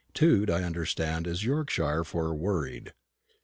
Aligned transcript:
"Tewed," 0.15 0.49
I 0.49 0.63
understand, 0.63 1.27
is 1.27 1.45
Yorkshire 1.45 2.03
for 2.03 2.33
"worried." 2.33 2.93